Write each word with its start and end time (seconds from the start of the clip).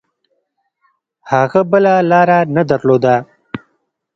هغه 1.31 1.61
بله 1.71 1.93
لاره 2.09 2.39
نه 2.55 2.63
درلوده. 2.69 3.15